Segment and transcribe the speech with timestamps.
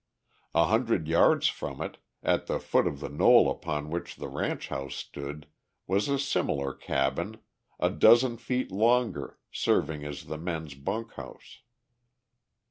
[0.55, 4.69] A hundred yards from it, at the foot of the knoll upon which the ranch
[4.69, 5.45] house stood,
[5.85, 7.37] was a similar cabin,
[7.79, 11.59] a dozen feet longer, serving as the men's bunk house.